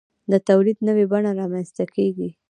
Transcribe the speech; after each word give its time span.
د 0.31 0.33
تولید 0.47 0.77
نوې 0.87 1.05
بڼه 1.11 1.31
رامنځته 1.39 1.83
کیږي. 1.95 2.29